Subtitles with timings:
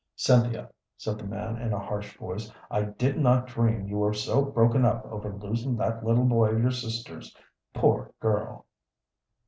[0.15, 4.43] "Cynthia," said the man, in a harsh voice, "I did not dream you were so
[4.43, 7.37] broken up over losing that little boy of your sister's,
[7.71, 8.65] poor girl."